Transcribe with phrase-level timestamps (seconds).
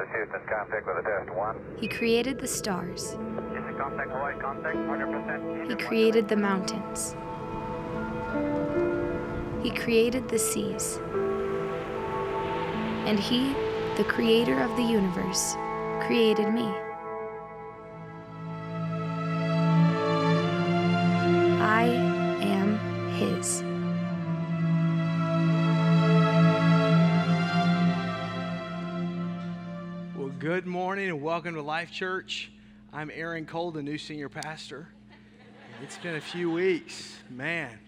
[0.00, 1.56] is Houston, contact with a test one.
[1.78, 3.16] He created the stars.
[3.78, 5.70] Contact Hawaii, contact 100%.
[5.70, 7.14] He created the mountains.
[9.62, 10.98] He created the seas.
[13.06, 13.54] And He,
[13.96, 15.54] the creator of the universe,
[16.06, 16.70] created me.
[31.30, 32.50] Welcome to Life Church.
[32.92, 34.88] I'm Aaron Cole, the new senior pastor.
[35.80, 37.18] It's been a few weeks.
[37.30, 37.78] Man,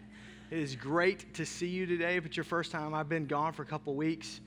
[0.52, 2.18] it is great to see you today.
[2.18, 4.40] It's your first time, I've been gone for a couple weeks.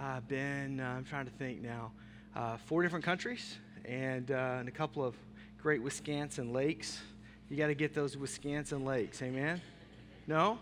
[0.00, 1.90] I've been, uh, I'm trying to think now,
[2.36, 5.16] uh, four different countries and, uh, and a couple of
[5.60, 7.00] great Wisconsin lakes.
[7.50, 9.60] You got to get those Wisconsin lakes, amen?
[10.28, 10.60] No?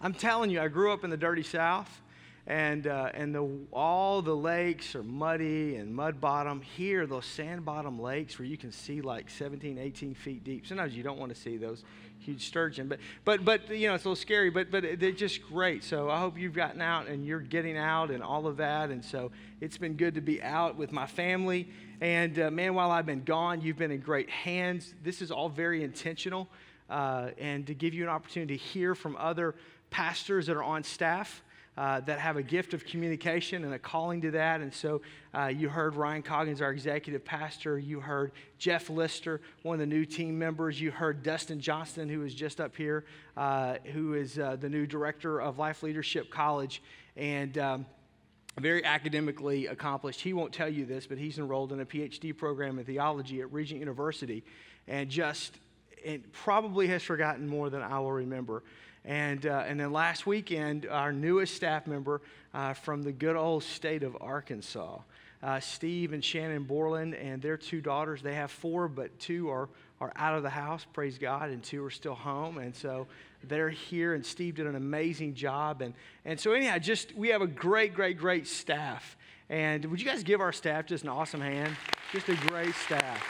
[0.00, 2.00] I'm telling you, I grew up in the dirty South
[2.48, 6.62] and uh, and the, all the lakes are muddy and mud bottom.
[6.62, 10.66] Here, those sand bottom lakes where you can see like 17, 18 feet deep.
[10.66, 11.84] Sometimes you don't want to see those
[12.18, 14.48] huge sturgeon, but but but you know it's a little scary.
[14.48, 15.84] But but they're just great.
[15.84, 18.88] So I hope you've gotten out and you're getting out and all of that.
[18.88, 21.68] And so it's been good to be out with my family.
[22.00, 24.94] And uh, man, while I've been gone, you've been in great hands.
[25.04, 26.48] This is all very intentional,
[26.88, 29.54] uh, and to give you an opportunity to hear from other
[29.90, 31.42] pastors that are on staff
[31.78, 34.60] uh, that have a gift of communication and a calling to that.
[34.60, 35.00] And so
[35.32, 37.78] uh, you heard Ryan Coggins, our executive pastor.
[37.78, 40.80] You heard Jeff Lister, one of the new team members.
[40.80, 43.04] You heard Dustin Johnston, who is just up here,
[43.36, 46.82] uh, who is uh, the new director of Life Leadership College.
[47.16, 47.86] And um,
[48.58, 50.20] very academically accomplished.
[50.20, 53.52] He won't tell you this, but he's enrolled in a PhD program in theology at
[53.52, 54.42] Regent University
[54.88, 55.60] and just
[56.04, 58.62] and probably has forgotten more than I will remember.
[59.08, 62.20] And, uh, and then last weekend, our newest staff member
[62.52, 64.98] uh, from the good old state of Arkansas,
[65.42, 68.20] uh, Steve and Shannon Borland, and their two daughters.
[68.20, 71.82] They have four, but two are, are out of the house, praise God, and two
[71.82, 72.58] are still home.
[72.58, 73.06] And so
[73.44, 75.80] they're here, and Steve did an amazing job.
[75.80, 75.94] And,
[76.26, 79.16] and so, anyhow, just we have a great, great, great staff.
[79.48, 81.74] And would you guys give our staff just an awesome hand?
[82.12, 83.24] Just a great staff.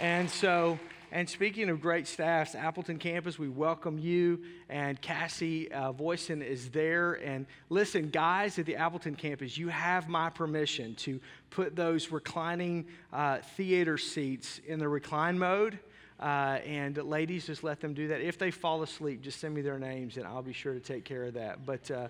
[0.00, 0.80] And so,
[1.12, 4.44] and speaking of great staffs, Appleton campus, we welcome you.
[4.68, 7.14] And Cassie uh, Voisin is there.
[7.14, 11.20] And listen, guys at the Appleton campus, you have my permission to
[11.50, 15.80] put those reclining uh, theater seats in the recline mode.
[16.20, 18.20] Uh, and ladies, just let them do that.
[18.20, 21.04] If they fall asleep, just send me their names and I'll be sure to take
[21.04, 21.66] care of that.
[21.66, 22.06] But uh,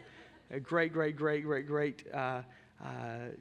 [0.50, 2.04] a great, great, great, great, great
[2.82, 2.88] uh,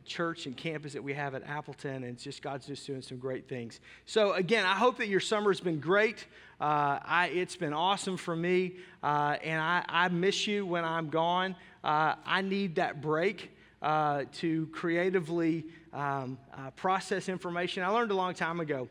[0.06, 3.48] church and campus that we have at Appleton, and just God's just doing some great
[3.48, 3.80] things.
[4.06, 6.26] So again, I hope that your summer's been great.
[6.60, 11.10] Uh, I, it's been awesome for me, uh, and I, I, miss you when I'm
[11.10, 11.56] gone.
[11.84, 13.52] Uh, I need that break
[13.82, 17.84] uh, to creatively um, uh, process information.
[17.84, 18.90] I learned a long time ago.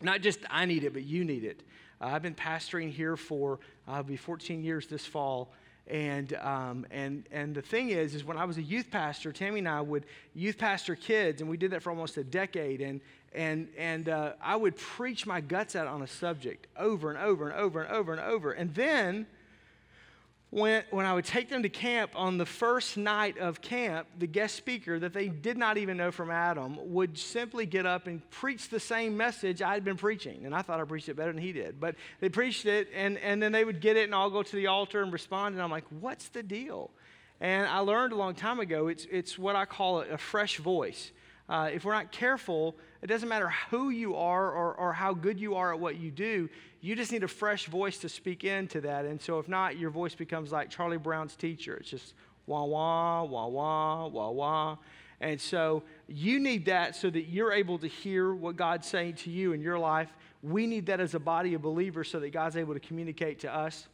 [0.00, 1.62] Not just I need it, but you need it.
[2.00, 3.58] I've been pastoring here for
[3.88, 5.52] uh, be 14 years this fall,
[5.86, 9.58] and, um, and, and the thing is, is when I was a youth pastor, Tammy
[9.58, 12.80] and I would youth pastor kids, and we did that for almost a decade.
[12.80, 13.00] And,
[13.34, 17.48] and, and uh, I would preach my guts out on a subject over and over
[17.48, 18.52] and over and over and over.
[18.52, 19.26] And then
[20.54, 24.28] when, when I would take them to camp on the first night of camp, the
[24.28, 28.28] guest speaker that they did not even know from Adam would simply get up and
[28.30, 30.46] preach the same message I had been preaching.
[30.46, 31.80] And I thought I preached it better than he did.
[31.80, 34.56] But they preached it, and, and then they would get it, and I'll go to
[34.56, 35.56] the altar and respond.
[35.56, 36.92] And I'm like, what's the deal?
[37.40, 41.10] And I learned a long time ago it's, it's what I call a fresh voice.
[41.48, 45.38] Uh, if we're not careful, it doesn't matter who you are or, or how good
[45.38, 46.48] you are at what you do,
[46.80, 49.04] you just need a fresh voice to speak into that.
[49.04, 51.76] And so, if not, your voice becomes like Charlie Brown's teacher.
[51.76, 52.14] It's just
[52.46, 54.76] wah, wah, wah, wah, wah, wah.
[55.20, 59.30] And so, you need that so that you're able to hear what God's saying to
[59.30, 60.12] you in your life.
[60.42, 63.54] We need that as a body of believers so that God's able to communicate to
[63.54, 63.88] us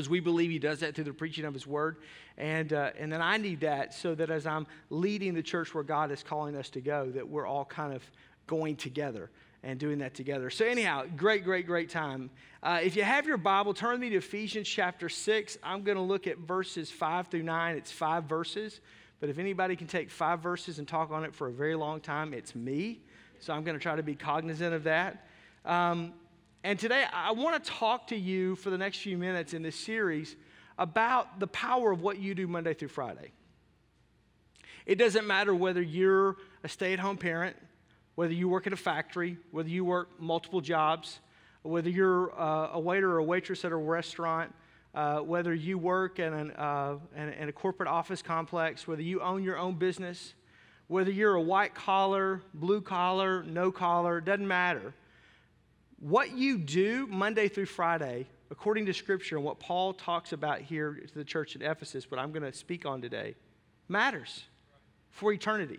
[0.00, 1.98] because we believe he does that through the preaching of his word.
[2.38, 5.84] And, uh, and then I need that so that as I'm leading the church where
[5.84, 8.02] God is calling us to go, that we're all kind of
[8.46, 9.28] going together
[9.62, 10.48] and doing that together.
[10.48, 12.30] So, anyhow, great, great, great time.
[12.62, 15.58] Uh, if you have your Bible, turn with me to Ephesians chapter 6.
[15.62, 17.76] I'm going to look at verses 5 through 9.
[17.76, 18.80] It's five verses.
[19.20, 22.00] But if anybody can take five verses and talk on it for a very long
[22.00, 23.00] time, it's me.
[23.38, 25.26] So I'm going to try to be cognizant of that.
[25.66, 26.14] Um,
[26.62, 29.76] and today, I want to talk to you for the next few minutes in this
[29.76, 30.36] series
[30.78, 33.32] about the power of what you do Monday through Friday.
[34.84, 37.56] It doesn't matter whether you're a stay at home parent,
[38.14, 41.20] whether you work at a factory, whether you work multiple jobs,
[41.62, 44.52] whether you're uh, a waiter or a waitress at a restaurant,
[44.94, 49.20] uh, whether you work in, an, uh, in, in a corporate office complex, whether you
[49.20, 50.34] own your own business,
[50.88, 54.92] whether you're a white collar, blue collar, no collar, doesn't matter.
[56.00, 60.94] What you do Monday through Friday, according to Scripture and what Paul talks about here
[60.94, 63.34] to the church at Ephesus, what I'm going to speak on today,
[63.86, 64.44] matters
[65.10, 65.78] for eternity.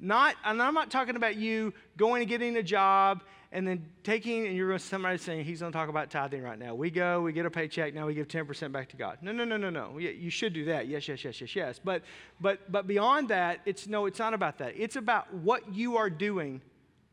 [0.00, 3.22] Not, and I'm not talking about you going and getting a job
[3.52, 6.42] and then taking, and you're going to somebody saying he's going to talk about tithing
[6.42, 6.74] right now.
[6.74, 9.18] We go, we get a paycheck, now we give 10% back to God.
[9.22, 9.98] No, no, no, no, no.
[9.98, 10.88] You should do that.
[10.88, 11.80] Yes, yes, yes, yes, yes.
[11.82, 12.02] But,
[12.40, 14.72] but, but beyond that, it's no, it's not about that.
[14.76, 16.60] It's about what you are doing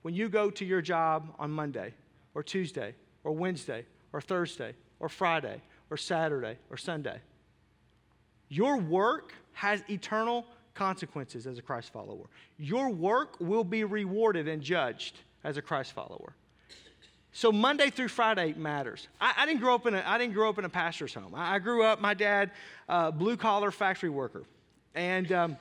[0.02, 1.94] when you go to your job on Monday
[2.34, 2.94] or Tuesday
[3.24, 7.20] or Wednesday or Thursday or Friday or Saturday or Sunday.
[8.50, 12.26] Your work has eternal consequences as a Christ follower.
[12.58, 16.34] Your work will be rewarded and judged as a Christ follower.
[17.32, 19.08] So Monday through Friday matters.
[19.22, 21.36] I, I, didn't grow up in a, I didn't grow up in a pastor's home.
[21.36, 22.52] I, I grew up, my dad,
[22.88, 24.44] uh, blue collar factory worker.
[24.96, 25.58] And um,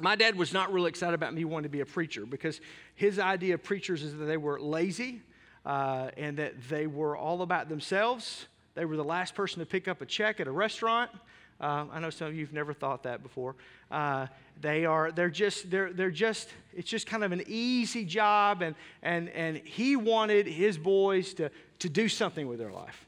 [0.00, 2.60] my dad was not really excited about me wanting to be a preacher because
[2.94, 5.22] his idea of preachers is that they were lazy
[5.64, 8.46] uh, and that they were all about themselves.
[8.74, 11.10] They were the last person to pick up a check at a restaurant.
[11.58, 13.56] Uh, I know some of you've never thought that before.
[13.90, 14.26] Uh,
[14.60, 18.60] they are, they're just, they're, they're just, it's just kind of an easy job.
[18.60, 23.06] And, and, and he wanted his boys to, to do something with their life.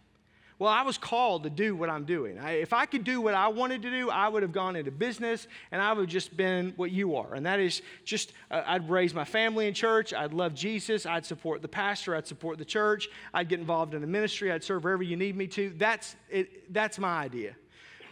[0.59, 2.37] Well, I was called to do what I'm doing.
[2.39, 4.91] I, if I could do what I wanted to do, I would have gone into
[4.91, 7.35] business and I would have just been what you are.
[7.35, 10.13] And that is just, uh, I'd raise my family in church.
[10.13, 11.07] I'd love Jesus.
[11.07, 12.17] I'd support the pastor.
[12.17, 13.09] I'd support the church.
[13.33, 14.51] I'd get involved in the ministry.
[14.51, 15.73] I'd serve wherever you need me to.
[15.77, 17.55] That's, it, that's my idea.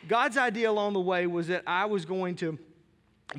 [0.06, 2.58] God's idea along the way was that I was going to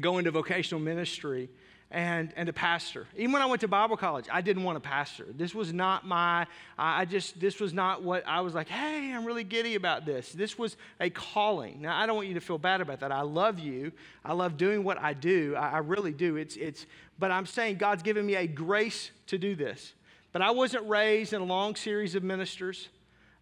[0.02, 1.50] go into vocational ministry
[1.90, 3.08] and, and a pastor.
[3.16, 5.26] Even when I went to Bible college, I didn't want a pastor.
[5.36, 6.46] This was not my,
[6.78, 10.32] I just, this was not what I was like, hey, I'm really giddy about this.
[10.34, 11.82] This was a calling.
[11.82, 13.12] Now, I don't want you to feel bad about that.
[13.14, 13.94] I love you.
[14.26, 15.56] I love doing what I do.
[15.56, 16.36] I, I really do.
[16.36, 16.86] It's, it's,
[17.18, 19.94] but I'm saying God's given me a grace to do this.
[20.34, 22.90] But I wasn't raised in a long series of ministers.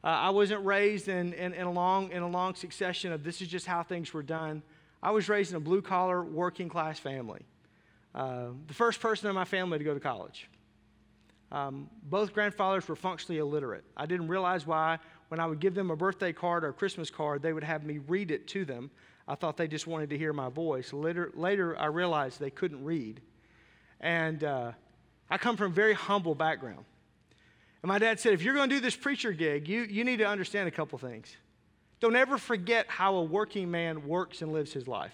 [0.03, 3.41] Uh, I wasn't raised in, in, in, a long, in a long succession of this
[3.41, 4.61] is just how things were done.
[5.01, 7.41] I was raised in a blue collar, working class family.
[8.15, 10.49] Uh, the first person in my family to go to college.
[11.51, 13.83] Um, both grandfathers were functionally illiterate.
[13.95, 14.99] I didn't realize why.
[15.27, 17.83] When I would give them a birthday card or a Christmas card, they would have
[17.83, 18.89] me read it to them.
[19.27, 20.93] I thought they just wanted to hear my voice.
[20.93, 23.21] Later, later I realized they couldn't read.
[23.99, 24.71] And uh,
[25.29, 26.85] I come from a very humble background.
[27.81, 30.17] And my dad said, if you're going to do this preacher gig, you, you need
[30.17, 31.35] to understand a couple things.
[31.99, 35.13] Don't ever forget how a working man works and lives his life.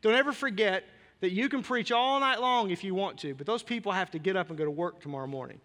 [0.00, 0.84] Don't ever forget
[1.24, 4.10] that you can preach all night long if you want to, but those people have
[4.10, 5.58] to get up and go to work tomorrow morning.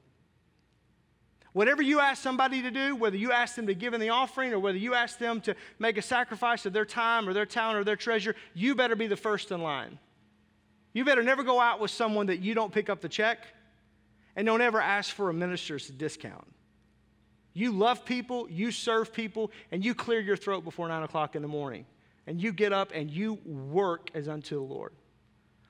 [1.51, 4.53] Whatever you ask somebody to do, whether you ask them to give in the offering
[4.53, 7.77] or whether you ask them to make a sacrifice of their time or their talent
[7.77, 9.99] or their treasure, you better be the first in line.
[10.93, 13.39] You better never go out with someone that you don't pick up the check
[14.37, 16.47] and don't ever ask for a minister's discount.
[17.53, 21.41] You love people, you serve people, and you clear your throat before 9 o'clock in
[21.41, 21.85] the morning.
[22.27, 24.93] And you get up and you work as unto the Lord.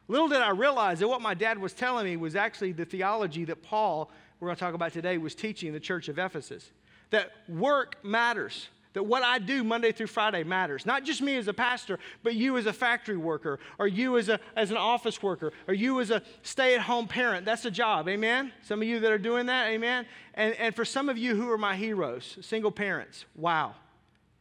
[0.09, 3.45] Little did I realize that what my dad was telling me was actually the theology
[3.45, 6.71] that Paul, we're going to talk about today, was teaching the church of Ephesus.
[7.11, 8.69] That work matters.
[8.94, 10.83] That what I do Monday through Friday matters.
[10.83, 14.30] Not just me as a pastor, but you as a factory worker, or you as,
[14.30, 17.45] a, as an office worker, or you as a stay at home parent.
[17.45, 18.51] That's a job, amen?
[18.63, 20.07] Some of you that are doing that, amen?
[20.33, 23.75] And, and for some of you who are my heroes, single parents, wow.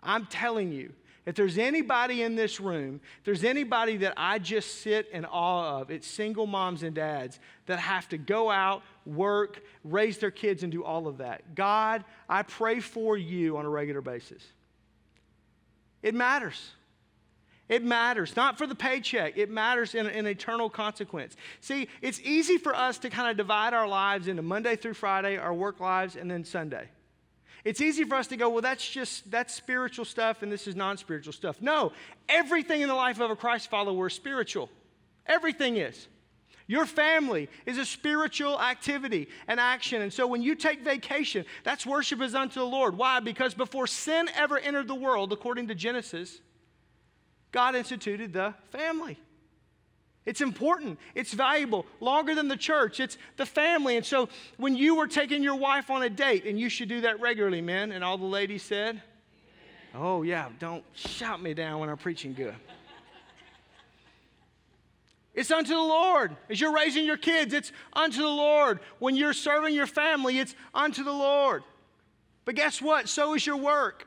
[0.02, 0.94] I'm telling you,
[1.28, 5.78] if there's anybody in this room, if there's anybody that I just sit in awe
[5.78, 10.62] of, it's single moms and dads that have to go out, work, raise their kids,
[10.62, 11.54] and do all of that.
[11.54, 14.42] God, I pray for you on a regular basis.
[16.02, 16.70] It matters.
[17.68, 19.36] It matters, not for the paycheck.
[19.36, 21.36] It matters in an eternal consequence.
[21.60, 25.36] See, it's easy for us to kind of divide our lives into Monday through Friday,
[25.36, 26.88] our work lives, and then Sunday.
[27.64, 30.76] It's easy for us to go, well, that's just, that's spiritual stuff and this is
[30.76, 31.60] non spiritual stuff.
[31.60, 31.92] No,
[32.28, 34.70] everything in the life of a Christ follower is spiritual.
[35.26, 36.08] Everything is.
[36.66, 40.02] Your family is a spiritual activity and action.
[40.02, 42.96] And so when you take vacation, that's worship is unto the Lord.
[42.96, 43.20] Why?
[43.20, 46.40] Because before sin ever entered the world, according to Genesis,
[47.52, 49.18] God instituted the family.
[50.28, 50.98] It's important.
[51.14, 51.86] It's valuable.
[52.00, 53.00] Longer than the church.
[53.00, 53.96] It's the family.
[53.96, 57.00] And so when you were taking your wife on a date, and you should do
[57.00, 59.00] that regularly, men, and all the ladies said,
[59.94, 62.54] Oh, yeah, don't shout me down when I'm preaching good.
[65.32, 66.36] It's unto the Lord.
[66.50, 68.80] As you're raising your kids, it's unto the Lord.
[68.98, 71.62] When you're serving your family, it's unto the Lord.
[72.44, 73.08] But guess what?
[73.08, 74.06] So is your work.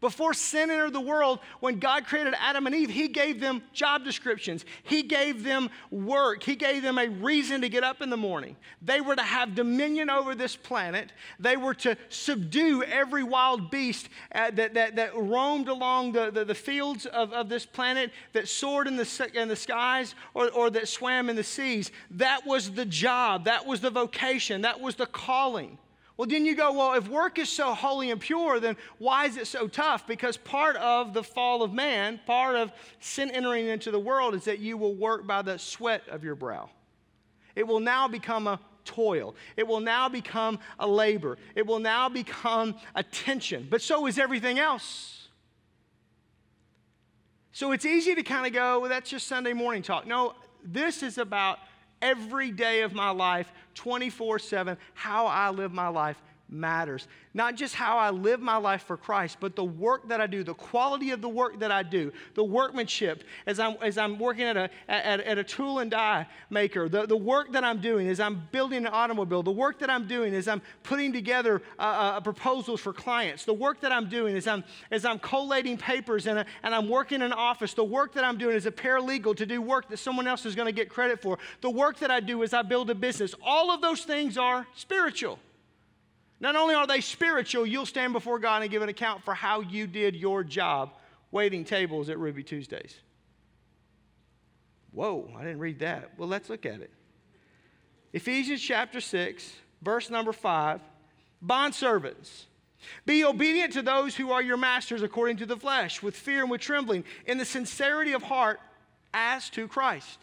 [0.00, 4.04] Before sin entered the world, when God created Adam and Eve, He gave them job
[4.04, 4.64] descriptions.
[4.84, 6.44] He gave them work.
[6.44, 8.56] He gave them a reason to get up in the morning.
[8.80, 11.12] They were to have dominion over this planet.
[11.40, 16.44] They were to subdue every wild beast uh, that, that, that roamed along the, the,
[16.44, 20.70] the, fields of, of this planet, that soared in the, in the skies, or, or
[20.70, 21.90] that swam in the seas.
[22.12, 23.46] That was the job.
[23.46, 24.62] That was the vocation.
[24.62, 25.76] That was the calling.
[26.18, 29.36] Well, then you go, well, if work is so holy and pure, then why is
[29.36, 30.04] it so tough?
[30.04, 34.44] Because part of the fall of man, part of sin entering into the world, is
[34.44, 36.70] that you will work by the sweat of your brow.
[37.54, 39.36] It will now become a toil.
[39.56, 41.38] It will now become a labor.
[41.54, 43.68] It will now become a tension.
[43.70, 45.28] But so is everything else.
[47.52, 50.04] So it's easy to kind of go, well, that's just Sunday morning talk.
[50.04, 50.34] No,
[50.64, 51.58] this is about
[52.02, 57.06] every day of my life, 24 7, how I live my life matters.
[57.34, 60.42] Not just how I live my life for Christ, but the work that I do,
[60.42, 64.44] the quality of the work that I do, the workmanship as I'm, as I'm working
[64.44, 68.08] at a, at, at a tool and die maker, the, the work that I'm doing
[68.08, 71.82] as I'm building an automobile, the work that I'm doing as I'm putting together uh,
[71.82, 76.26] uh, proposals for clients, the work that I'm doing as I'm, as I'm collating papers
[76.26, 79.36] and, and I'm working in an office, the work that I'm doing as a paralegal
[79.36, 82.10] to do work that someone else is going to get credit for, the work that
[82.10, 85.38] I do as I build a business, all of those things are spiritual.
[86.40, 89.60] Not only are they spiritual, you'll stand before God and give an account for how
[89.60, 90.92] you did your job
[91.30, 92.96] waiting tables at Ruby Tuesdays.
[94.92, 96.12] Whoa, I didn't read that.
[96.16, 96.90] Well, let's look at it.
[98.12, 99.52] Ephesians chapter 6,
[99.82, 100.80] verse number 5
[101.44, 102.46] Bondservants,
[103.04, 106.50] be obedient to those who are your masters according to the flesh, with fear and
[106.50, 108.60] with trembling, in the sincerity of heart
[109.12, 110.18] as to Christ.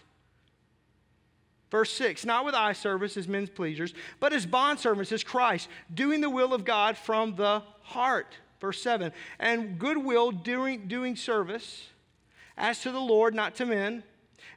[1.71, 5.69] Verse 6 Not with eye service as men's pleasers, but as bond bondservants as Christ,
[5.93, 8.37] doing the will of God from the heart.
[8.59, 11.87] Verse 7 And goodwill doing, doing service
[12.57, 14.03] as to the Lord, not to men,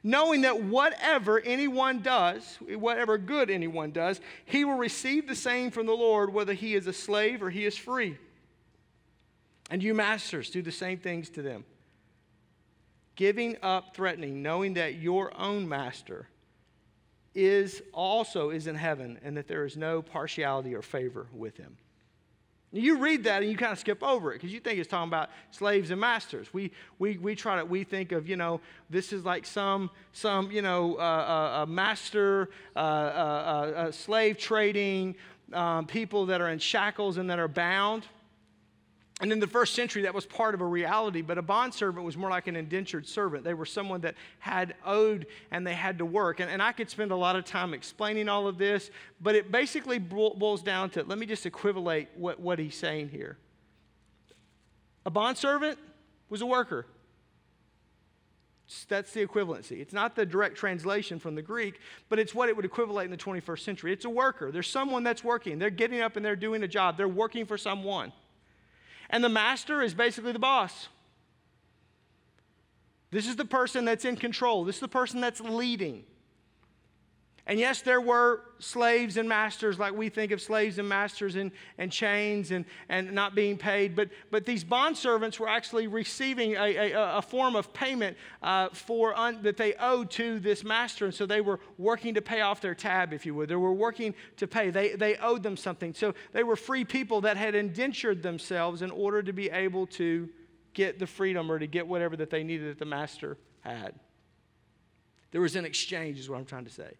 [0.03, 5.85] knowing that whatever anyone does, whatever good anyone does, he will receive the same from
[5.85, 8.17] the Lord, whether he is a slave or he is free.
[9.69, 11.65] And you masters, do the same things to them.
[13.15, 16.27] Giving up threatening, knowing that your own master
[17.35, 21.77] is also is in heaven and that there is no partiality or favor with him.
[22.71, 25.07] You read that and you kind of skip over it because you think it's talking
[25.07, 26.53] about slaves and masters.
[26.53, 30.51] We, we, we try to, we think of, you know, this is like some, some
[30.51, 32.81] you know, uh, uh, a master, uh, uh,
[33.75, 35.15] uh, slave trading,
[35.51, 38.05] um, people that are in shackles and that are bound.
[39.21, 42.15] And in the first century, that was part of a reality, but a bondservant was
[42.15, 43.43] more like an indentured servant.
[43.43, 46.39] They were someone that had owed and they had to work.
[46.39, 49.51] And, and I could spend a lot of time explaining all of this, but it
[49.51, 53.37] basically boils down to let me just equivalate what, what he's saying here.
[55.05, 55.77] A bondservant
[56.29, 56.85] was a worker.
[58.87, 59.81] That's the equivalency.
[59.81, 63.11] It's not the direct translation from the Greek, but it's what it would equivalent in
[63.11, 63.91] the 21st century.
[63.91, 64.51] It's a worker.
[64.51, 65.59] There's someone that's working.
[65.59, 66.95] They're getting up and they're doing a job.
[66.95, 68.13] They're working for someone.
[69.09, 70.87] And the master is basically the boss.
[73.11, 76.03] This is the person that's in control, this is the person that's leading.
[77.47, 81.51] And yes, there were slaves and masters, like we think of slaves and masters and,
[81.77, 83.95] and chains and, and not being paid.
[83.95, 88.69] But, but these bond servants were actually receiving a, a, a form of payment uh,
[88.69, 91.05] for un, that they owed to this master.
[91.05, 93.49] And so they were working to pay off their tab, if you would.
[93.49, 94.69] They were working to pay.
[94.69, 95.93] They, they owed them something.
[95.93, 100.29] So they were free people that had indentured themselves in order to be able to
[100.73, 103.95] get the freedom or to get whatever that they needed that the master had.
[105.31, 106.93] There was an exchange, is what I'm trying to say.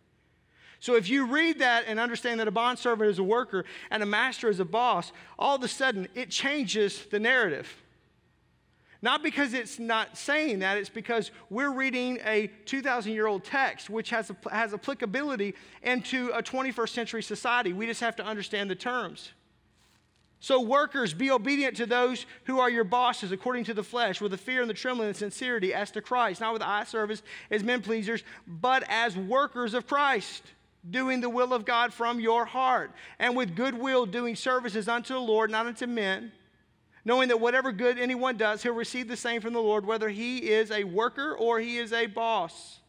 [0.80, 4.06] So if you read that and understand that a bondservant is a worker and a
[4.06, 7.68] master is a boss, all of a sudden it changes the narrative.
[9.02, 13.90] Not because it's not saying that, it's because we're reading a 2,000 year old text
[13.90, 17.74] which has, has applicability into a 21st century society.
[17.74, 19.32] We just have to understand the terms.
[20.42, 24.32] So, workers, be obedient to those who are your bosses according to the flesh, with
[24.32, 27.22] the fear and the trembling and sincerity as to Christ, not with eye service
[27.52, 30.44] as men pleasers, but as workers of Christ
[30.88, 35.20] doing the will of God from your heart, and with goodwill doing services unto the
[35.20, 36.32] Lord, not unto men,
[37.06, 40.50] knowing that whatever good anyone does, he'll receive the same from the Lord, whether he
[40.50, 42.80] is a worker or he is a boss.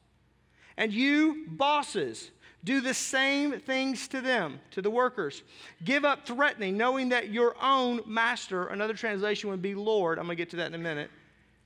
[0.76, 2.30] And you, bosses,
[2.62, 5.42] do the same things to them, to the workers.
[5.84, 10.36] Give up threatening, knowing that your own master, another translation would be Lord, I'm going
[10.36, 11.10] to get to that in a minute,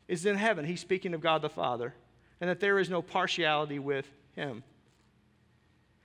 [0.07, 0.65] is in heaven.
[0.65, 1.95] He's speaking of God the Father,
[2.41, 4.63] and that there is no partiality with him.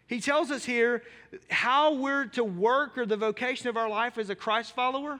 [0.10, 1.04] He tells us here
[1.52, 5.20] how we're to work or the vocation of our life as a Christ follower.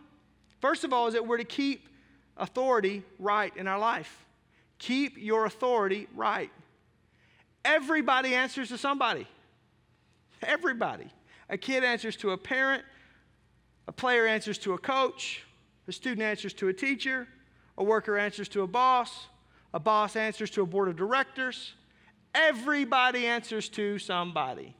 [0.62, 1.88] First of all, is that we're to keep
[2.36, 4.26] authority right in our life.
[4.80, 6.50] Keep your authority right.
[7.64, 9.28] Everybody answers to somebody.
[10.42, 11.06] Everybody.
[11.50, 12.84] A kid answers to a parent,
[13.88, 15.44] a player answers to a coach,
[15.88, 17.28] a student answers to a teacher,
[17.78, 19.28] a worker answers to a boss,
[19.72, 21.74] a boss answers to a board of directors.
[22.34, 24.76] Everybody answers to somebody.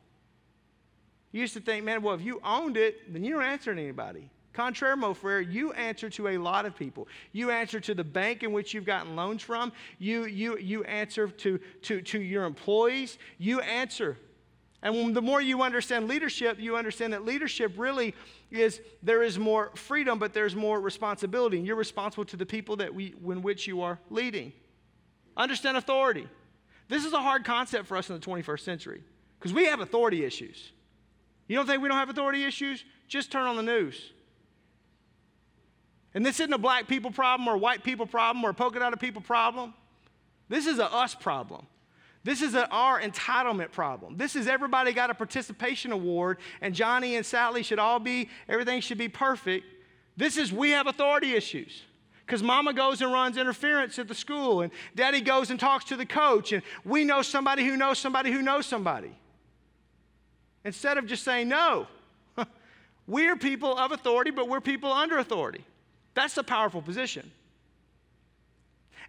[1.32, 3.82] You used to think, man, well, if you owned it, then you don't answer to
[3.82, 4.30] anybody.
[4.54, 7.08] Contraire, mo frere, you answer to a lot of people.
[7.32, 9.72] You answer to the bank in which you've gotten loans from.
[10.00, 13.20] You, you, you answer to, to, to your employees.
[13.38, 14.18] You answer.
[14.82, 18.16] And the more you understand leadership, you understand that leadership really
[18.50, 21.58] is there is more freedom, but there's more responsibility.
[21.58, 24.52] And you're responsible to the people that we, in which you are leading.
[25.38, 26.28] Understand authority.
[26.88, 29.04] This is a hard concept for us in the 21st century
[29.38, 30.72] because we have authority issues.
[31.50, 32.86] You don't think we don't have authority issues?
[33.10, 34.14] Just turn on the news.
[36.14, 38.80] And this isn't a black people problem or a white people problem or a polka
[38.80, 39.74] dotted people problem.
[40.48, 41.66] This is a us problem.
[42.24, 44.16] This is a, our entitlement problem.
[44.16, 48.82] This is everybody got a participation award, and Johnny and Sally should all be, everything
[48.82, 49.66] should be perfect.
[50.18, 51.84] This is we have authority issues.
[52.26, 55.96] Because mama goes and runs interference at the school, and daddy goes and talks to
[55.96, 59.16] the coach, and we know somebody who knows somebody who knows somebody.
[60.66, 61.88] Instead of just saying no,
[63.08, 65.64] we're people of authority, but we're people under authority.
[66.14, 67.32] That's a powerful position.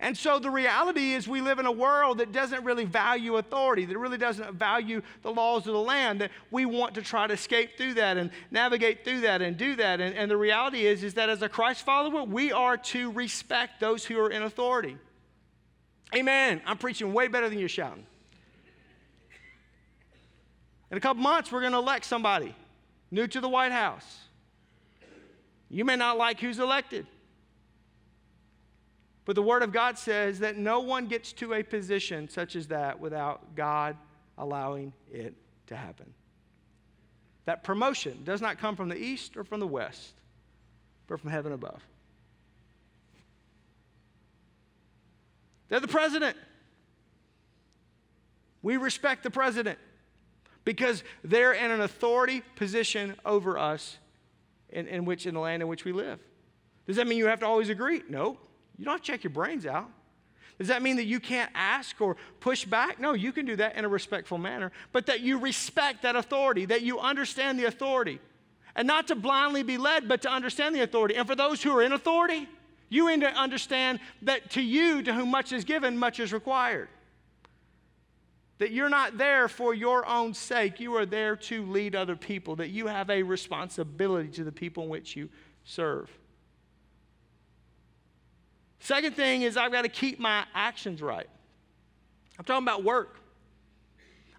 [0.03, 3.85] And so the reality is, we live in a world that doesn't really value authority,
[3.85, 7.35] that really doesn't value the laws of the land, that we want to try to
[7.35, 10.01] escape through that and navigate through that and do that.
[10.01, 13.79] And, and the reality is, is that as a Christ follower, we are to respect
[13.79, 14.97] those who are in authority.
[16.15, 16.63] Amen.
[16.65, 18.07] I'm preaching way better than you're shouting.
[20.91, 22.55] In a couple months, we're going to elect somebody
[23.11, 24.19] new to the White House.
[25.69, 27.07] You may not like who's elected.
[29.25, 32.69] But the Word of God says that no one gets to a position such as
[32.69, 33.97] that without God
[34.37, 35.35] allowing it
[35.69, 36.13] to happen.
[37.45, 40.15] That promotion does not come from the east or from the west,
[41.07, 41.83] but from heaven above.
[45.69, 46.37] They're the president.
[48.63, 49.79] We respect the president
[50.71, 53.99] because they're in an authority position over us
[54.69, 56.21] in, in which in the land in which we live.
[56.87, 58.03] Does that mean you have to always agree?
[58.09, 58.39] No.
[58.79, 59.91] You don't have to check your brains out.
[60.59, 63.01] Does that mean that you can't ask or push back?
[63.01, 66.67] No, you can do that in a respectful manner, but that you respect that authority,
[66.67, 68.21] that you understand the authority.
[68.77, 71.17] And not to blindly be led, but to understand the authority.
[71.17, 72.49] And for those who are in authority,
[72.89, 76.89] you need to understand that to you, to whom much is given, much is required.
[78.61, 82.57] That you're not there for your own sake, you are there to lead other people,
[82.57, 85.31] that you have a responsibility to the people in which you
[85.65, 86.11] serve.
[88.79, 91.27] Second thing is I've got to keep my actions right.
[92.39, 93.17] I'm talking about work.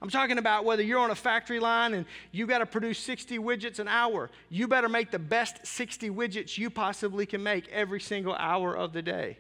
[0.04, 3.40] I'm talking about whether you're on a factory line and you've got to produce 60
[3.40, 4.30] widgets an hour.
[4.50, 8.94] You better make the best 60 widgets you possibly can make every single hour of
[8.94, 9.40] the day.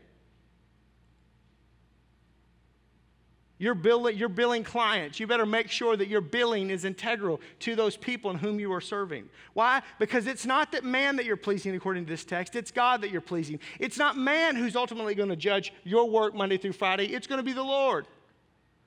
[3.62, 5.19] You're billing, you're billing clients.
[5.19, 8.74] You better make sure that your billing is integral to those people in whom you
[8.74, 9.30] are serving.
[9.54, 9.84] Why?
[10.00, 13.12] Because it's not that man that you're pleasing according to this text, it's God that
[13.12, 13.60] you're pleasing.
[13.80, 17.38] It's not man who's ultimately going to judge your work Monday through Friday, it's going
[17.38, 18.08] to be the Lord.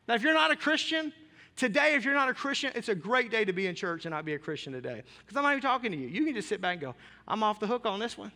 [0.08, 1.12] Now, if you're not a Christian,
[1.54, 4.12] today, if you're not a Christian, it's a great day to be in church and
[4.12, 5.04] not be a Christian today.
[5.20, 6.08] Because I'm not even talking to you.
[6.08, 6.94] You can just sit back and go,
[7.28, 8.32] I'm off the hook on this one.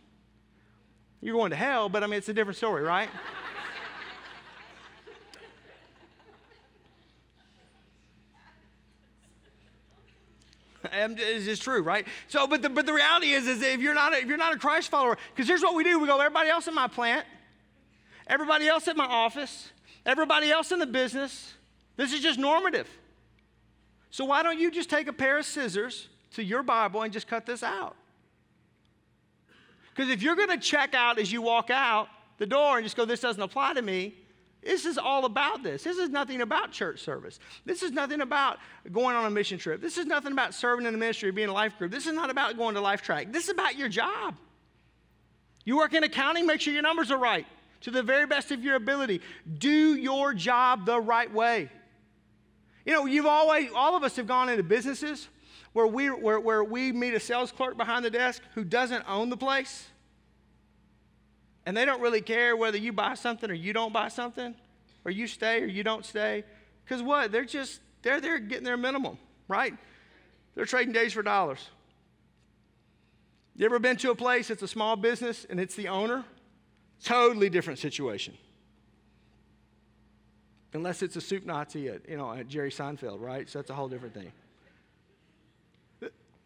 [1.19, 3.09] You're going to hell, but I mean, it's a different story, right?
[10.83, 12.07] Um, it's just true, right?
[12.29, 14.53] So, but the, but the reality is, is if you're not a, if you're not
[14.53, 17.25] a Christ follower, because here's what we do: we go, everybody else in my plant,
[18.27, 19.71] everybody else at my office,
[20.05, 21.53] everybody else in the business.
[21.97, 22.87] This is just normative.
[24.09, 27.27] So why don't you just take a pair of scissors to your Bible and just
[27.27, 27.95] cut this out?
[29.93, 32.95] Because if you're going to check out as you walk out the door and just
[32.95, 34.15] go, this doesn't apply to me,
[34.61, 35.83] this is all about this.
[35.83, 37.39] This is nothing about church service.
[37.65, 38.57] This is nothing about
[38.91, 39.81] going on a mission trip.
[39.81, 41.91] This is nothing about serving in the ministry, being a life group.
[41.91, 43.31] This is not about going to Life Track.
[43.31, 44.35] This is about your job.
[45.63, 47.45] You work in accounting, make sure your numbers are right
[47.81, 49.21] to the very best of your ability.
[49.57, 51.69] Do your job the right way.
[52.85, 55.29] You know, you've always, all of us have gone into businesses
[55.73, 59.29] where we, where, where we meet a sales clerk behind the desk who doesn't own
[59.29, 59.87] the place
[61.69, 64.55] and they don't really care whether you buy something or you don't buy something,
[65.05, 66.43] or you stay or you don't stay.
[66.83, 67.31] Because what?
[67.31, 69.19] They're just, they're there getting their minimum.
[69.47, 69.75] right?
[70.55, 71.69] They're trading days for dollars.
[73.55, 76.25] You ever been to a place that's a small business and it's the owner?
[77.03, 78.35] Totally different situation.
[80.73, 83.47] Unless it's a soup Nazi at, you know, at Jerry Seinfeld, right?
[83.47, 84.31] So that's a whole different thing.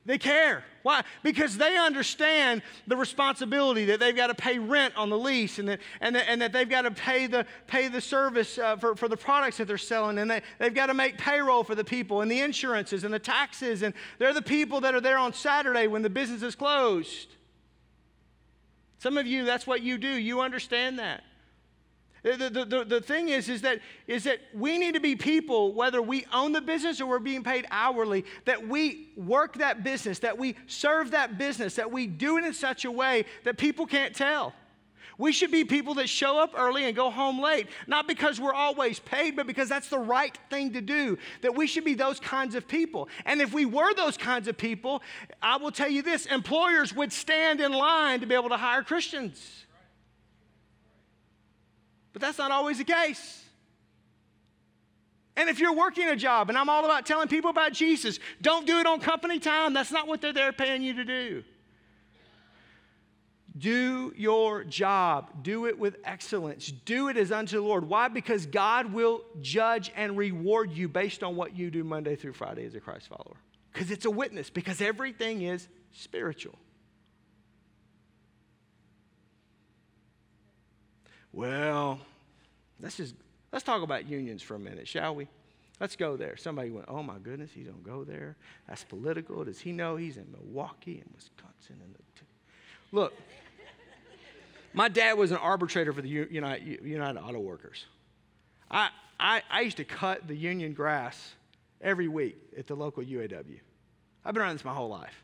[0.06, 0.66] They care.
[0.82, 1.04] Why?
[1.24, 5.70] Because they understand the responsibility that they've got to pay rent on the lease and
[5.70, 8.98] that, and that, and that they've got to pay the, pay the service uh, for,
[8.98, 11.86] for the products that they're selling and they, they've got to make payroll for the
[11.86, 15.32] people and the insurances and the taxes and they're the people that are there on
[15.32, 17.30] Saturday when the business is closed.
[19.00, 20.10] Some of you, that's what you do.
[20.10, 21.24] You understand that.
[22.24, 25.74] The, the, the, the, thing is, is that, is that we need to be people,
[25.74, 30.20] whether we own the business or we're being paid hourly, that we work that business,
[30.20, 33.86] that we serve that business, that we do it in such a way that people
[33.86, 34.54] can't tell.
[35.18, 38.54] We should be people that show up early and go home late, not because we're
[38.54, 41.18] always paid, but because that's the right thing to do.
[41.42, 43.10] That we should be those kinds of people.
[43.26, 45.04] And if we were those kinds of people,
[45.42, 48.82] I will tell you this employers would stand in line to be able to hire
[48.82, 49.66] Christians.
[52.14, 53.44] But that's not always the case.
[55.36, 58.68] And if you're working a job, and I'm all about telling people about Jesus, don't
[58.68, 59.74] do it on company time.
[59.74, 61.44] That's not what they're there paying you to do.
[63.58, 65.44] Do your job.
[65.44, 66.72] Do it with excellence.
[66.72, 67.88] Do it as unto the Lord.
[67.88, 68.08] Why?
[68.08, 72.66] Because God will judge and reward you based on what you do Monday through Friday
[72.66, 73.38] as a Christ follower.
[73.72, 76.56] Because it's a witness, because everything is spiritual.
[81.34, 82.00] Well,
[82.80, 83.16] let's just
[83.52, 85.28] let's talk about unions for a minute, shall we?
[85.80, 86.38] Let's go there.
[86.38, 88.38] Somebody went, oh my goodness, he's gonna go there.
[88.68, 89.44] That's political.
[89.44, 91.82] Does he know he's in Milwaukee and Wisconsin?
[91.84, 91.96] And
[92.92, 93.14] look,
[94.74, 97.86] my dad was an arbitrator for the United, United Auto Workers.
[98.70, 101.34] I, I, I used to cut the union grass
[101.82, 103.60] every week at the local UAW.
[104.24, 105.24] I've been around this my whole life.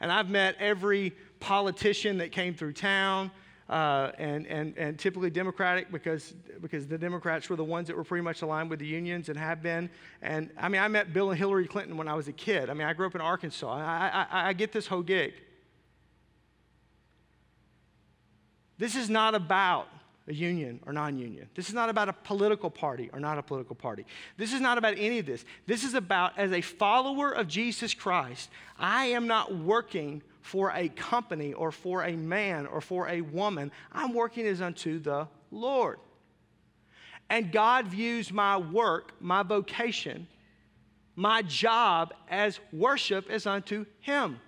[0.00, 3.30] And I've met every politician that came through town
[3.68, 8.04] uh, and, and, and typically Democratic because, because the Democrats were the ones that were
[8.04, 9.90] pretty much aligned with the unions and have been.
[10.22, 12.70] And I mean, I met Bill and Hillary Clinton when I was a kid.
[12.70, 13.70] I mean, I grew up in Arkansas.
[13.70, 15.34] I, I, I get this whole gig.
[18.78, 19.88] This is not about
[20.28, 21.48] a union or non union.
[21.54, 24.04] This is not about a political party or not a political party.
[24.36, 25.44] This is not about any of this.
[25.66, 30.88] This is about, as a follower of Jesus Christ, I am not working for a
[30.90, 33.72] company or for a man or for a woman.
[33.92, 35.98] I'm working as unto the Lord.
[37.30, 40.26] And God views my work, my vocation,
[41.16, 44.40] my job as worship as unto Him.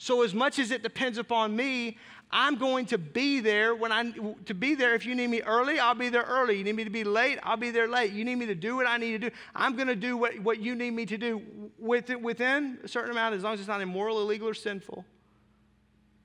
[0.00, 1.98] So, as much as it depends upon me,
[2.30, 4.12] I'm going to be there when I
[4.44, 4.94] to be there.
[4.94, 6.58] If you need me early, I'll be there early.
[6.58, 8.12] You need me to be late, I'll be there late.
[8.12, 9.36] You need me to do what I need to do.
[9.54, 11.42] I'm going to do what, what you need me to do
[11.78, 15.06] within, within a certain amount, as long as it's not immoral, illegal, or sinful.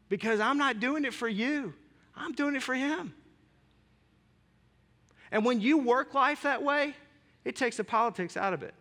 [0.10, 1.74] Because I'm not doing it for you.
[2.16, 3.14] I'm doing it for him.
[5.32, 6.96] And when you work life that way,
[7.46, 8.74] it takes the politics out of it.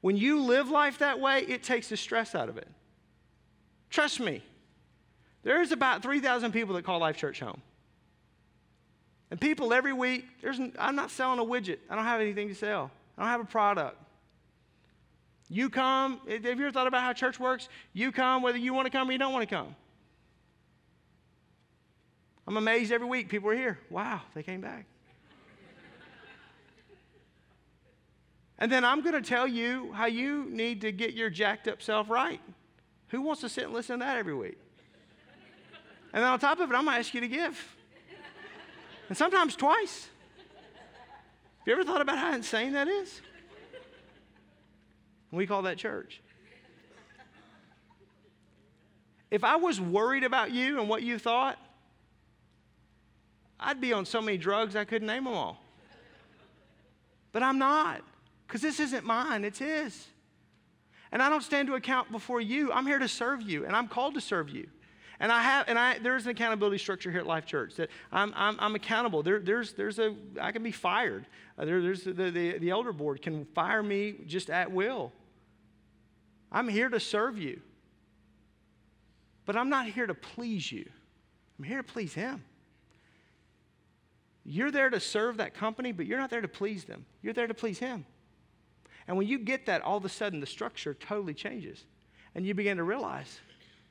[0.00, 2.68] When you live life that way, it takes the stress out of it.
[3.90, 4.42] Trust me.
[5.44, 7.60] There's about 3,000 people that call Life Church home.
[9.30, 11.78] And people every week, there's, I'm not selling a widget.
[11.88, 12.90] I don't have anything to sell.
[13.16, 13.98] I don't have a product.
[15.48, 17.68] You come, eh, have you ever thought about how church works?
[17.92, 19.76] You come whether you want to come or you don't want to come.
[22.46, 23.78] I'm amazed every week people are here.
[23.90, 24.86] Wow, they came back.
[28.58, 31.82] and then I'm going to tell you how you need to get your jacked up
[31.82, 32.40] self right.
[33.08, 34.58] Who wants to sit and listen to that every week?
[36.14, 37.76] And then on top of it, I'm going to ask you to give.
[39.08, 40.08] And sometimes twice.
[41.58, 43.20] Have you ever thought about how insane that is?
[45.32, 46.22] We call that church.
[49.28, 51.58] If I was worried about you and what you thought,
[53.58, 55.60] I'd be on so many drugs I couldn't name them all.
[57.32, 58.02] But I'm not,
[58.46, 60.06] because this isn't mine, it's His.
[61.10, 62.70] And I don't stand to account before you.
[62.70, 64.68] I'm here to serve you, and I'm called to serve you.
[65.20, 68.32] And I have, and I, there's an accountability structure here at Life Church that I'm,
[68.36, 69.22] I'm, I'm accountable.
[69.22, 71.26] There, there's, there's a, I can be fired.
[71.56, 75.12] Uh, there, there's the, the, the elder board can fire me just at will.
[76.50, 77.60] I'm here to serve you.
[79.46, 80.88] But I'm not here to please you.
[81.58, 82.42] I'm here to please Him.
[84.44, 87.06] You're there to serve that company, but you're not there to please them.
[87.22, 88.04] You're there to please Him.
[89.06, 91.84] And when you get that, all of a sudden the structure totally changes.
[92.34, 93.40] And you begin to realize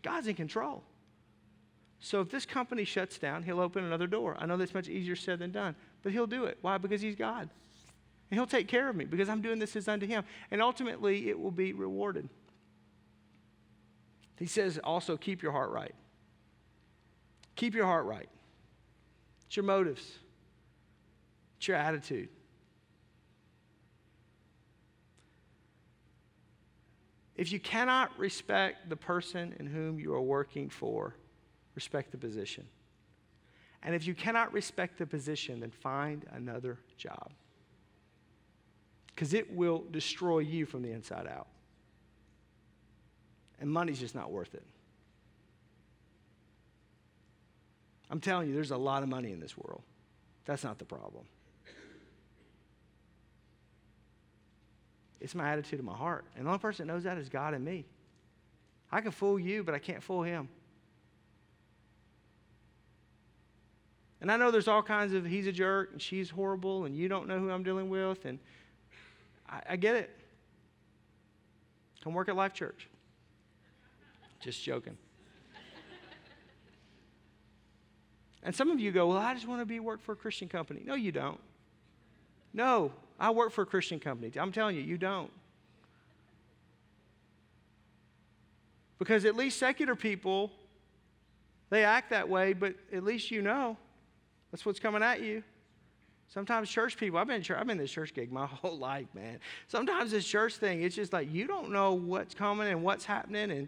[0.01, 0.83] God's in control.
[2.05, 4.35] So if this company shuts down, He'll open another door.
[4.37, 6.57] I know that's much easier said than done, but He'll do it.
[6.61, 6.77] Why?
[6.77, 7.49] Because He's God.
[8.33, 10.23] And he'll take care of me because I'm doing this as unto him.
[10.49, 12.27] And ultimately, it will be rewarded.
[14.39, 15.93] He says also, keep your heart right.
[17.55, 18.27] Keep your heart right.
[19.45, 20.17] It's your motives,
[21.57, 22.29] it's your attitude.
[27.35, 31.15] If you cannot respect the person in whom you are working for,
[31.75, 32.65] respect the position.
[33.81, 37.31] And if you cannot respect the position, then find another job.
[39.07, 41.47] Because it will destroy you from the inside out.
[43.59, 44.63] And money's just not worth it.
[48.09, 49.81] I'm telling you, there's a lot of money in this world.
[50.45, 51.25] That's not the problem.
[55.19, 56.25] It's my attitude of my heart.
[56.35, 57.85] And the only person that knows that is God and me.
[58.91, 60.49] I can fool you, but I can't fool him.
[64.23, 67.09] And I know there's all kinds of he's a jerk and she's horrible and you
[67.09, 68.23] don't know who I'm dealing with.
[68.23, 68.39] And
[69.49, 70.17] I, I get it.
[72.05, 72.87] Come work at Life Church.
[74.39, 74.97] Just joking.
[78.43, 80.47] and some of you go, Well, I just want to be work for a Christian
[80.47, 80.83] company.
[80.85, 81.39] No, you don't.
[82.53, 84.31] No, I work for a Christian company.
[84.39, 85.31] I'm telling you, you don't.
[88.99, 90.49] Because at least secular people,
[91.69, 93.75] they act that way, but at least you know
[94.53, 95.41] that's what's coming at you.
[96.27, 99.39] Sometimes church people, I've been I've been this church gig my whole life, man.
[99.67, 103.49] Sometimes this church thing, it's just like you don't know what's coming and what's happening.
[103.49, 103.67] And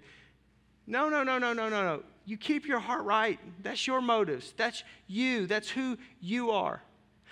[0.86, 2.04] no, no, no, no, no, no, no.
[2.26, 3.40] You keep your heart right.
[3.64, 4.54] That's your motives.
[4.58, 5.48] That's you.
[5.48, 6.84] That's who you are.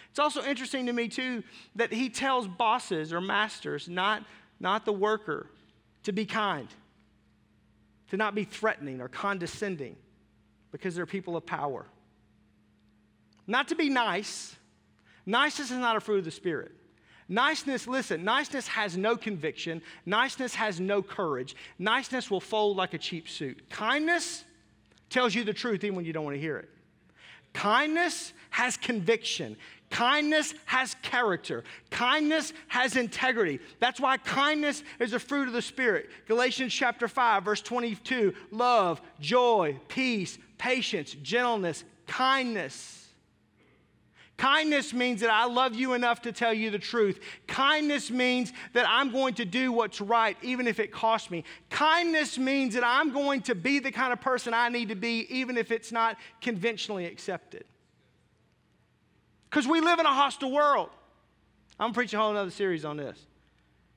[0.10, 1.44] It's also interesting to me, too,
[1.76, 4.24] that he tells bosses or masters, not,
[4.60, 5.46] not the worker,
[6.04, 6.70] to be kind,
[8.10, 9.96] to not be threatening or condescending
[10.72, 11.86] because they're people of power.
[13.48, 14.56] Not to be nice.
[15.26, 16.72] Niceness is not a fruit of the Spirit.
[17.30, 19.82] Niceness, listen, niceness has no conviction.
[20.06, 21.56] Niceness has no courage.
[21.80, 23.70] Niceness will fold like a cheap suit.
[23.70, 24.44] Kindness
[25.10, 26.70] tells you the truth even when you don't want to hear it.
[27.54, 29.56] Kindness has conviction.
[29.90, 31.64] Kindness has character.
[31.92, 33.60] Kindness has integrity.
[33.80, 36.10] That's why kindness is a fruit of the Spirit.
[36.28, 43.03] Galatians chapter 5, verse 22 love, joy, peace, patience, gentleness, kindness.
[44.38, 47.20] Kindness means that I love you enough to tell you the truth.
[47.48, 51.44] Kindness means that I'm going to do what's right, even if it costs me.
[51.70, 55.28] Kindness means that I'm going to be the kind of person I need to be,
[55.30, 57.64] even if it's not conventionally accepted.
[59.50, 60.90] Because we live in a hostile world.
[61.80, 63.20] I'm going to preach a whole other series on this.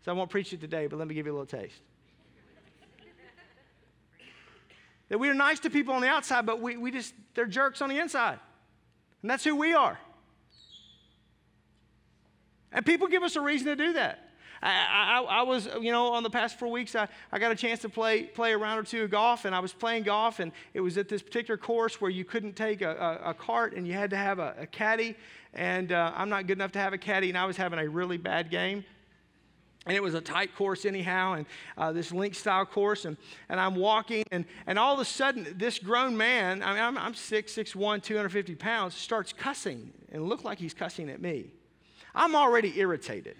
[0.05, 1.81] So I won't preach it today, but let me give you a little taste.
[5.09, 7.81] that we are nice to people on the outside, but we, we just, they're jerks
[7.81, 8.38] on the inside.
[9.22, 9.99] And that's who we are.
[12.77, 14.21] And people give us a reason to do that.
[14.62, 17.55] I, I, I, was, you know, on the past four weeks, I, I got a
[17.55, 20.41] chance to play, play a round or two of golf, and I was playing golf,
[20.41, 23.75] and it was at this particular course where you couldn't take a, a, a cart
[23.75, 25.17] and you had to have a, a caddy.
[25.55, 27.89] And uh, I'm not good enough to have a caddy, and I was having a
[27.89, 28.85] really bad game.
[29.87, 31.47] And it was a tight course, anyhow, and
[31.79, 33.07] uh, this link style course.
[33.07, 33.17] And,
[33.49, 36.99] and I'm walking, and, and all of a sudden, this grown man, I mean, I'm,
[36.99, 41.53] I'm 6', 6'1, 250 pounds, starts cussing and looked like he's cussing at me.
[42.16, 43.37] I'm already irritated.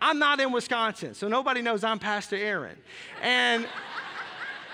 [0.00, 2.76] I'm not in Wisconsin, so nobody knows I'm Pastor Aaron.
[3.22, 3.66] And,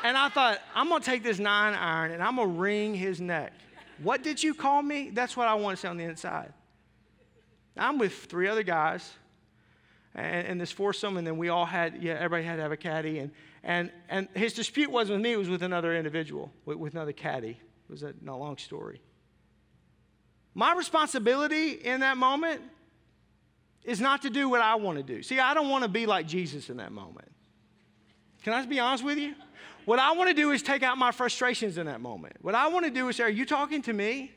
[0.04, 3.54] and I thought, I'm gonna take this nine iron and I'm gonna wring his neck.
[4.02, 5.10] What did you call me?
[5.10, 6.52] That's what I want to say on the inside.
[7.76, 9.10] I'm with three other guys
[10.14, 12.76] and, and this foursome, and then we all had, yeah, everybody had to have a
[12.76, 13.20] caddy.
[13.20, 13.30] And,
[13.62, 17.12] and, and his dispute wasn't with me, it was with another individual, with, with another
[17.12, 17.58] caddy.
[17.88, 19.00] It was a, a long story.
[20.54, 22.60] My responsibility in that moment
[23.84, 25.22] is not to do what I want to do.
[25.22, 27.30] See, I don't want to be like Jesus in that moment.
[28.44, 29.34] Can I just be honest with you?
[29.84, 32.36] What I want to do is take out my frustrations in that moment.
[32.40, 34.30] What I want to do is say, Are you talking to me?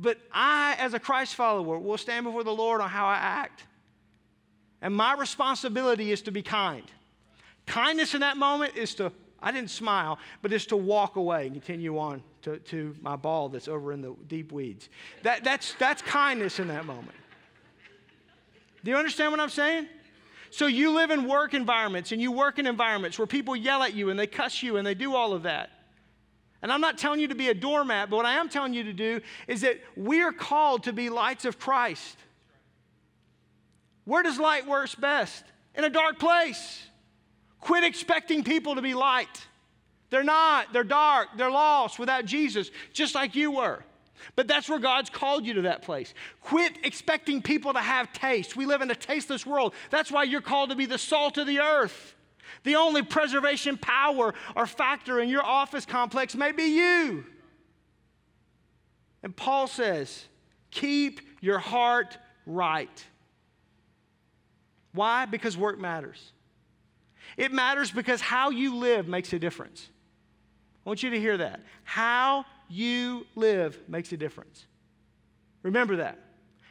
[0.00, 3.64] But I, as a Christ follower, will stand before the Lord on how I act.
[4.82, 6.84] And my responsibility is to be kind.
[7.66, 9.12] Kindness in that moment is to,
[9.44, 13.50] I didn't smile, but is to walk away and continue on to, to my ball
[13.50, 14.88] that's over in the deep weeds.
[15.22, 17.16] That, that's, that's kindness in that moment.
[18.82, 19.86] Do you understand what I'm saying?
[20.50, 23.92] So you live in work environments and you work in environments where people yell at
[23.92, 25.70] you and they cuss you and they do all of that.
[26.62, 28.84] And I'm not telling you to be a doormat, but what I am telling you
[28.84, 32.16] to do is that we are called to be lights of Christ.
[34.06, 35.44] Where does light work best?
[35.74, 36.86] In a dark place.
[37.64, 39.46] Quit expecting people to be light.
[40.10, 40.74] They're not.
[40.74, 41.28] They're dark.
[41.38, 43.82] They're lost without Jesus, just like you were.
[44.36, 46.12] But that's where God's called you to that place.
[46.42, 48.54] Quit expecting people to have taste.
[48.54, 49.72] We live in a tasteless world.
[49.88, 52.14] That's why you're called to be the salt of the earth.
[52.64, 57.24] The only preservation power or factor in your office complex may be you.
[59.22, 60.26] And Paul says,
[60.70, 63.04] keep your heart right.
[64.92, 65.24] Why?
[65.24, 66.30] Because work matters.
[67.36, 69.88] It matters because how you live makes a difference.
[70.84, 71.60] I want you to hear that.
[71.82, 74.66] How you live makes a difference.
[75.62, 76.18] Remember that.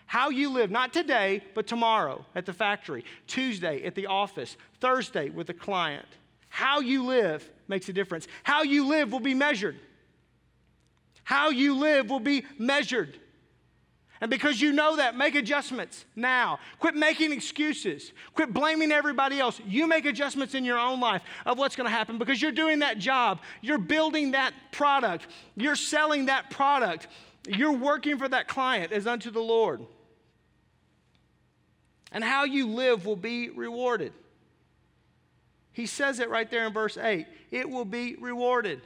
[0.05, 5.29] How you live, not today, but tomorrow at the factory, Tuesday at the office, Thursday
[5.29, 6.05] with a client.
[6.49, 8.27] How you live makes a difference.
[8.43, 9.79] How you live will be measured.
[11.23, 13.19] How you live will be measured.
[14.23, 16.59] And because you know that, make adjustments now.
[16.79, 18.13] Quit making excuses.
[18.33, 19.59] Quit blaming everybody else.
[19.67, 22.79] You make adjustments in your own life of what's going to happen because you're doing
[22.79, 23.41] that job.
[23.61, 25.27] You're building that product.
[25.57, 27.09] You're selling that product.
[27.49, 29.81] You're working for that client as unto the Lord.
[32.13, 34.13] And how you live will be rewarded.
[35.73, 38.79] He says it right there in verse 8 it will be rewarded.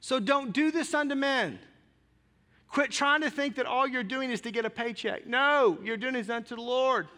[0.00, 1.60] So don't do this unto men.
[2.68, 5.26] Quit trying to think that all you're doing is to get a paycheck.
[5.26, 7.08] No, you're doing it unto the Lord.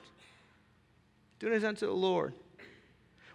[1.40, 2.34] Doing it unto the Lord.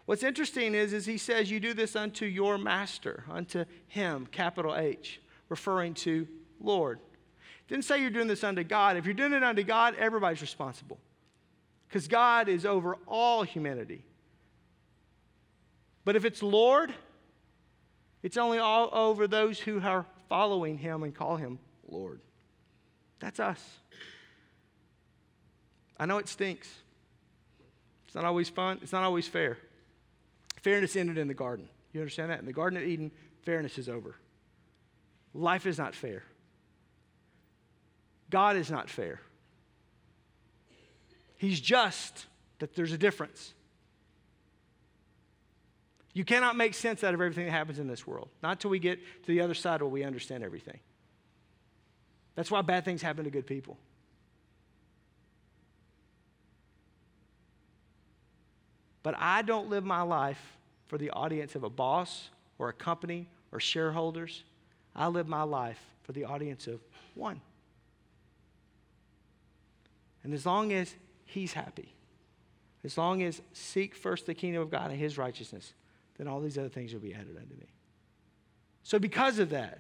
[0.06, 4.76] What's interesting is, is he says you do this unto your master, unto him, capital
[4.76, 6.28] H, referring to
[6.62, 7.00] Lord.
[7.68, 8.98] Didn't say you're doing this unto God.
[8.98, 11.00] If you're doing it unto God, everybody's responsible.
[11.88, 14.04] Because God is over all humanity.
[16.04, 16.94] But if it's Lord,
[18.22, 21.58] it's only all over those who are following him and call him
[21.90, 22.22] Lord.
[23.20, 23.62] That's us.
[25.98, 26.70] I know it stinks.
[28.06, 29.58] It's not always fun, it's not always fair.
[30.62, 31.70] Fairness ended in the garden.
[31.94, 32.40] You understand that?
[32.40, 33.12] In the Garden of Eden,
[33.44, 34.16] fairness is over.
[35.34, 36.24] Life is not fair.
[38.30, 39.22] God is not fair.
[41.38, 42.26] He's just
[42.60, 43.54] that there's a difference.
[46.14, 48.30] You cannot make sense out of everything that happens in this world.
[48.42, 50.80] Not until we get to the other side where we understand everything.
[52.36, 53.78] That's why bad things happen to good people.
[59.04, 63.28] But I don't live my life for the audience of a boss or a company
[63.52, 64.44] or shareholders.
[64.96, 66.82] I live my life for the audience of
[67.14, 67.40] one.
[70.24, 70.96] And as long as
[71.26, 71.94] he's happy,
[72.84, 75.74] as long as seek first the kingdom of God and his righteousness,
[76.18, 77.68] then all these other things will be added unto me.
[78.84, 79.80] So, because of that,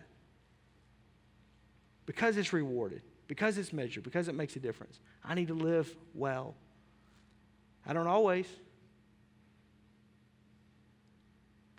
[2.06, 5.00] because it's rewarded, because it's measured, because it makes a difference.
[5.24, 6.56] I need to live well.
[7.86, 8.48] I don't always.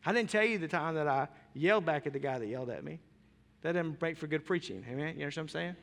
[0.05, 2.71] I didn't tell you the time that I yelled back at the guy that yelled
[2.71, 3.01] at me.
[3.63, 4.85] That didn't make for good preaching.
[4.89, 5.15] Amen?
[5.15, 5.77] You know what I'm saying?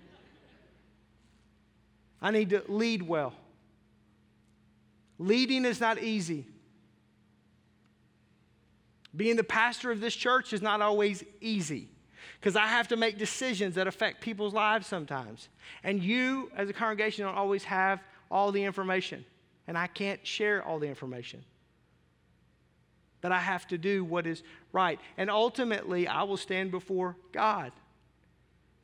[2.22, 3.34] I need to lead well.
[5.20, 6.48] Leading is not easy.
[9.16, 11.90] Being the pastor of this church is not always easy
[12.40, 15.50] because I have to make decisions that affect people's lives sometimes.
[15.84, 19.26] And you, as a congregation, don't always have all the information,
[19.68, 21.44] and I can't share all the information.
[23.22, 25.00] But I have to do what is right.
[25.18, 27.72] And ultimately, I will stand before God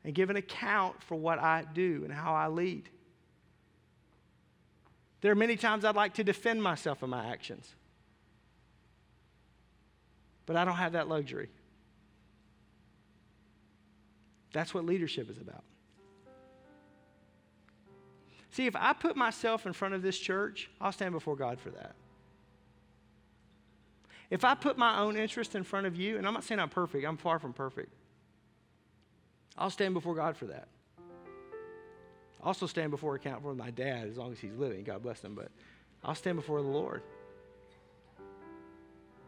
[0.03, 2.89] and give an account for what I do and how I lead.
[5.21, 7.75] There are many times I'd like to defend myself in my actions,
[10.45, 11.49] but I don't have that luxury.
[14.51, 15.63] That's what leadership is about.
[18.51, 21.69] See, if I put myself in front of this church, I'll stand before God for
[21.71, 21.95] that.
[24.29, 26.69] If I put my own interest in front of you, and I'm not saying I'm
[26.69, 27.93] perfect, I'm far from perfect,
[29.57, 30.67] I'll stand before God for that.
[32.41, 34.83] I'll also stand before account for my dad as long as he's living.
[34.83, 35.49] God bless him, but
[36.03, 37.01] I'll stand before the Lord.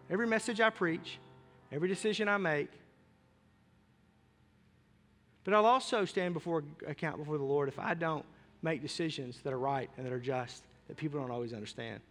[0.10, 1.20] Every message I preach,
[1.72, 2.70] every decision I make,
[5.44, 8.26] but I'll also stand before account before the Lord if I don't
[8.62, 12.02] make decisions that are right and that are just that people don't always understand.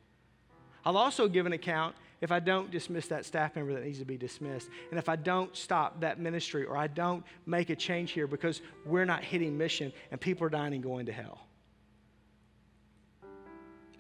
[0.85, 4.05] I'll also give an account if I don't dismiss that staff member that needs to
[4.05, 8.13] be dismissed, and if I don't stop that ministry or I don't make a change
[8.13, 11.47] here because we're not hitting mission and people are dying and going to hell.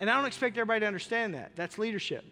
[0.00, 1.52] And I don't expect everybody to understand that.
[1.56, 2.24] That's leadership.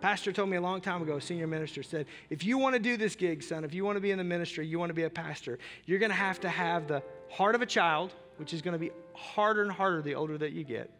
[0.00, 2.96] Pastor told me a long time ago, senior minister said, if you want to do
[2.96, 5.02] this gig, son, if you want to be in the ministry, you want to be
[5.02, 8.62] a pastor, you're going to have to have the heart of a child, which is
[8.62, 10.90] going to be harder and harder the older that you get.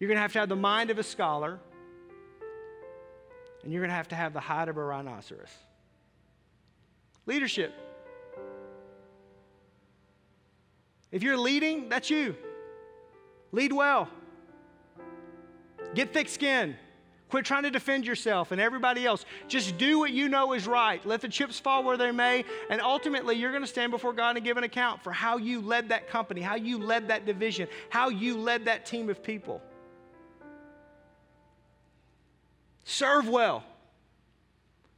[0.00, 1.60] You're going to have to have the mind of a scholar,
[3.62, 5.48] and you're going to have to have the height of a rhinoceros.
[7.26, 7.72] Leadership.
[11.12, 12.34] If you're leading, that's you.
[13.52, 14.08] Lead well.
[15.94, 16.76] Get thick skin.
[17.28, 19.26] Quit trying to defend yourself and everybody else.
[19.48, 21.04] Just do what you know is right.
[21.04, 22.44] Let the chips fall where they may.
[22.70, 25.60] And ultimately, you're going to stand before God and give an account for how you
[25.60, 29.60] led that company, how you led that division, how you led that team of people.
[32.84, 33.62] Serve well.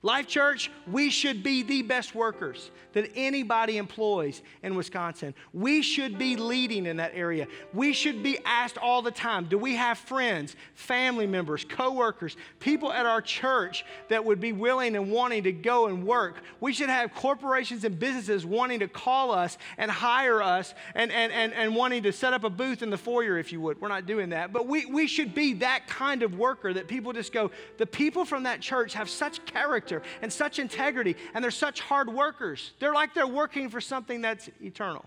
[0.03, 5.35] Life Church, we should be the best workers that anybody employs in Wisconsin.
[5.53, 7.47] We should be leading in that area.
[7.75, 12.91] We should be asked all the time do we have friends, family members, coworkers, people
[12.91, 16.37] at our church that would be willing and wanting to go and work?
[16.61, 21.31] We should have corporations and businesses wanting to call us and hire us and, and,
[21.31, 23.79] and, and wanting to set up a booth in the foyer, if you would.
[23.83, 24.51] We're not doing that.
[24.51, 28.25] But we, we should be that kind of worker that people just go, the people
[28.25, 32.73] from that church have such character character and such integrity, and they're such hard workers.
[32.79, 35.05] They're like they're working for something that's eternal.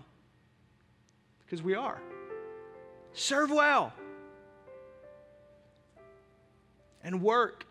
[1.44, 2.00] Because we are.
[3.12, 3.92] Serve well.
[7.02, 7.64] And work.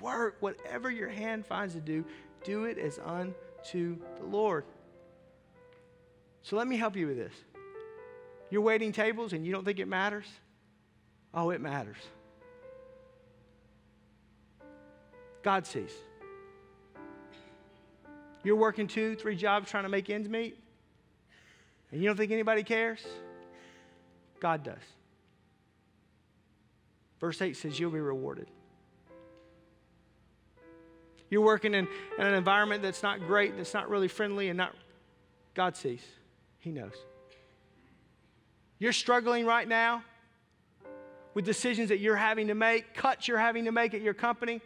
[0.00, 0.36] Work.
[0.40, 2.04] Whatever your hand finds to do,
[2.44, 4.64] do it as unto the Lord.
[6.42, 7.34] So let me help you with this.
[8.50, 10.26] You're waiting tables and you don't think it matters?
[11.34, 11.96] Oh, it matters.
[15.42, 15.92] God sees.
[18.46, 20.56] You're working two, three jobs trying to make ends meet,
[21.90, 23.04] and you don't think anybody cares?
[24.38, 24.78] God does.
[27.18, 28.46] Verse 8 says, You'll be rewarded.
[31.28, 31.88] You're working in,
[32.18, 34.76] in an environment that's not great, that's not really friendly, and not.
[35.54, 36.02] God sees.
[36.60, 36.94] He knows.
[38.78, 40.04] You're struggling right now
[41.34, 44.60] with decisions that you're having to make, cuts you're having to make at your company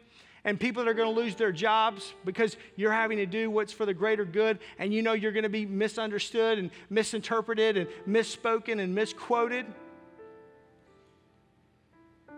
[0.45, 3.73] and people that are going to lose their jobs because you're having to do what's
[3.73, 7.89] for the greater good, and you know you're going to be misunderstood and misinterpreted and
[8.09, 9.67] misspoken and misquoted.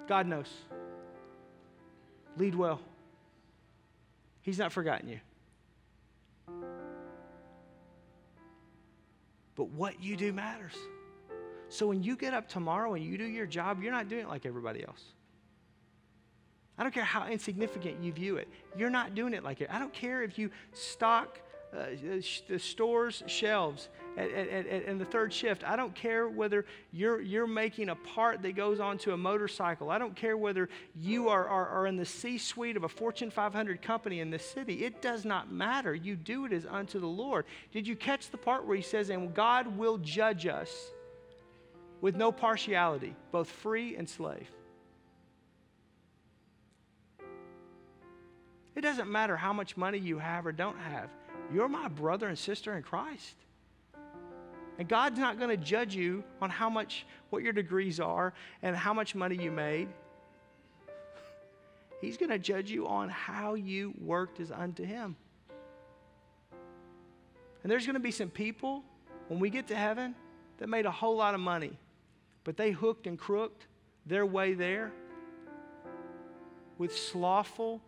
[0.08, 0.48] God knows.
[2.36, 2.80] Lead well.
[4.42, 5.20] He's not forgotten you.
[9.54, 10.74] But what you do matters.
[11.68, 14.28] So when you get up tomorrow and you do your job, you're not doing it
[14.28, 15.02] like everybody else.
[16.78, 18.48] I don't care how insignificant you view it.
[18.76, 19.68] You're not doing it like it.
[19.70, 21.38] I don't care if you stock
[21.76, 21.86] uh,
[22.48, 25.64] the store's shelves at, at, at, in the third shift.
[25.64, 29.90] I don't care whether you're, you're making a part that goes onto a motorcycle.
[29.90, 33.30] I don't care whether you are, are, are in the C suite of a Fortune
[33.30, 34.84] 500 company in the city.
[34.84, 35.94] It does not matter.
[35.94, 37.46] You do it as unto the Lord.
[37.72, 40.90] Did you catch the part where he says, And God will judge us
[42.02, 44.50] with no partiality, both free and slave?
[48.74, 51.10] It doesn't matter how much money you have or don't have.
[51.52, 53.36] You're my brother and sister in Christ.
[54.78, 58.74] And God's not going to judge you on how much, what your degrees are and
[58.74, 59.88] how much money you made.
[62.00, 65.16] He's going to judge you on how you worked as unto Him.
[67.62, 68.82] And there's going to be some people
[69.28, 70.14] when we get to heaven
[70.58, 71.78] that made a whole lot of money,
[72.44, 73.66] but they hooked and crooked
[74.06, 74.90] their way there
[76.78, 77.80] with slothful,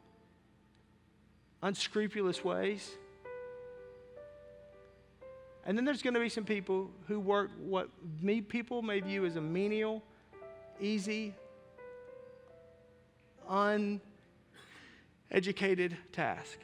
[1.65, 2.97] unscrupulous ways.
[5.67, 7.89] And then there's going to be some people who work what
[8.21, 10.03] me people may view as a menial,
[10.79, 11.33] easy,
[15.31, 16.59] uneducated task.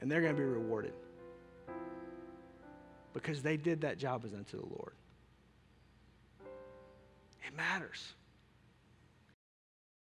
[0.00, 0.94] And they're going to be rewarded
[3.12, 4.94] because they did that job as unto the Lord.
[7.46, 8.14] It matters.